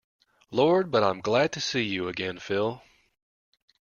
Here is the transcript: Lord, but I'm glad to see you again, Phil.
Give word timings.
Lord, 0.49 0.89
but 0.89 1.03
I'm 1.03 1.21
glad 1.21 1.51
to 1.51 1.61
see 1.61 1.83
you 1.83 2.07
again, 2.07 2.39
Phil. 2.39 2.81